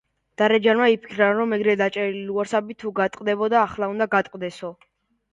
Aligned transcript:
დარეჯანმა 0.41 0.85
იფიქრა, 0.91 1.25
რომ 1.39 1.51
ეგრე 1.57 1.75
დაჭერილი 1.81 2.23
ლუარსაბი 2.29 2.75
თუ 2.83 2.93
გატყდებოდა, 3.01 3.59
ახლა 3.67 3.91
უნდა 3.93 4.09
გატყდესო. 4.17 4.73